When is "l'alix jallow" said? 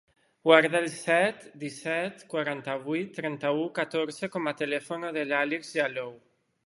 5.31-6.19